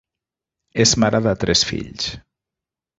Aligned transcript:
És 0.85 0.95
mare 1.05 1.21
de 1.27 1.37
tres 1.45 1.65
fills. 1.73 2.13